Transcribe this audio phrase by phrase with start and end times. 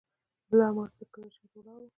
[0.49, 1.89] زه لا هماغسې د کړکۍ شاته ولاړ وم.